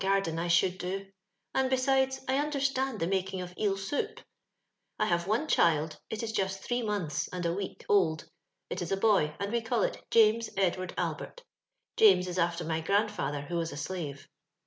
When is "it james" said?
9.83-10.49